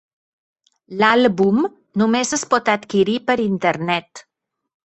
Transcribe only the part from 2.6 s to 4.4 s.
adquirir per Internet.